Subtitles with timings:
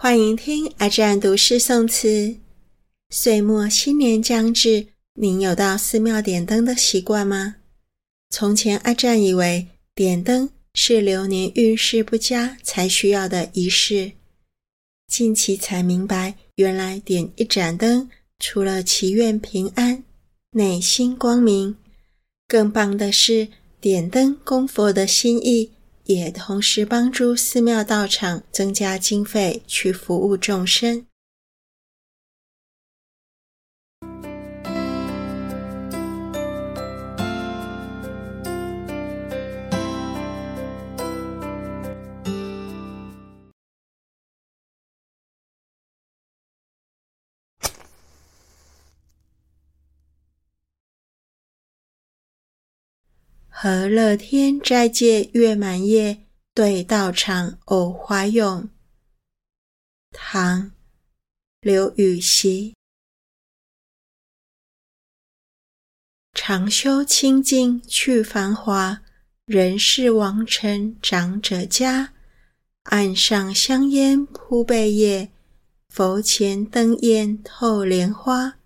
[0.00, 2.36] 欢迎听阿占读诗诵词。
[3.10, 7.56] 岁末新年将至，您有到寺庙点灯的习惯吗？
[8.30, 14.12] 从前阿占以为点灯是流年运势不佳才需要的仪式，
[15.08, 18.08] 近期才明白，原来点一盏灯，
[18.38, 20.04] 除了祈愿平安、
[20.52, 21.76] 内心光明，
[22.46, 23.48] 更棒的是
[23.80, 25.72] 点灯供佛的心意。
[26.08, 31.04] 也同时帮助寺庙道场增加经费去服务众生。
[53.60, 58.68] 和乐天斋戒月满夜，对道场藕华咏。
[60.12, 60.62] 唐·
[61.60, 62.76] 刘禹锡。
[66.32, 69.02] 常修清净去繁华，
[69.46, 72.12] 人世王臣长者家。
[72.84, 75.32] 案上香烟铺贝叶，
[75.88, 78.58] 佛前灯焰透莲花。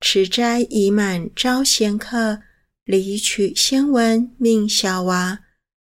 [0.00, 2.42] 持斋已满招贤客。
[2.84, 5.40] 礼取先闻命小娃，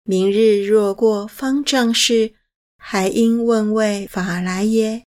[0.03, 2.35] 明日若过方丈室，
[2.77, 5.05] 还应问为法来耶？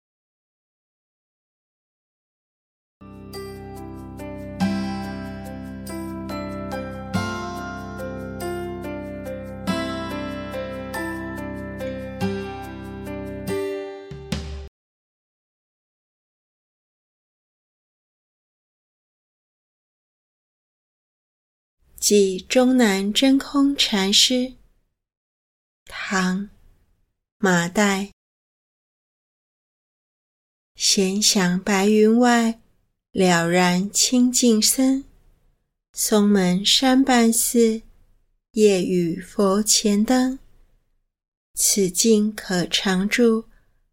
[22.01, 24.53] 寄终南真空禅师，
[25.85, 26.45] 唐·
[27.37, 28.09] 马岱。
[30.75, 32.59] 闲想白云外，
[33.11, 35.05] 了然清净身。
[35.93, 37.83] 松门山半寺，
[38.53, 40.39] 夜雨佛前灯。
[41.53, 43.45] 此境可常住，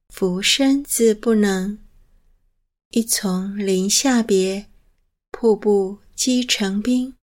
[0.09, 1.79] 浮生自不能。
[2.93, 4.71] 一丛林下别，
[5.31, 7.18] 瀑布积成冰。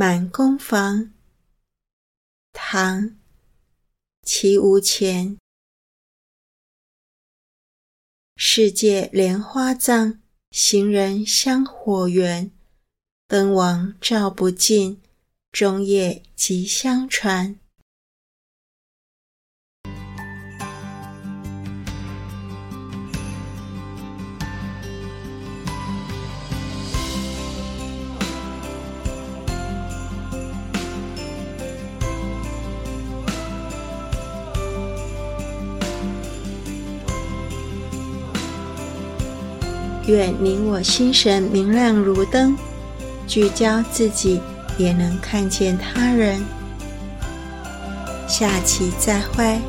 [0.00, 1.12] 满宫房，
[2.52, 3.02] 唐·
[4.22, 5.36] 齐无钱。
[8.36, 10.22] 世界莲花藏，
[10.52, 12.52] 行人香火缘。
[13.26, 15.02] 灯王照不尽，
[15.50, 17.58] 中夜即相传。
[40.08, 42.56] 愿你我心神明亮如灯，
[43.26, 44.40] 聚焦自己，
[44.78, 46.40] 也能看见他人。
[48.26, 49.60] 下期再会。